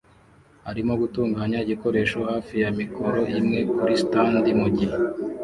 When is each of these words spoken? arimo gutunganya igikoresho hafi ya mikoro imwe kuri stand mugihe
arimo 0.69 0.93
gutunganya 1.01 1.57
igikoresho 1.61 2.17
hafi 2.29 2.53
ya 2.63 2.69
mikoro 2.79 3.19
imwe 3.39 3.59
kuri 3.77 3.93
stand 4.03 4.45
mugihe 4.59 4.95